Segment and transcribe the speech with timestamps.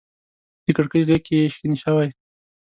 [0.65, 2.09] د کړکۍ غیږ کي شین شوی